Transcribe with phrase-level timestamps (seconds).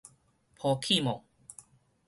[0.57, 1.21] 抱去瘼